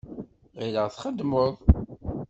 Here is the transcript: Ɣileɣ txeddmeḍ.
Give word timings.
Ɣileɣ 0.59 0.87
txeddmeḍ. 0.89 1.53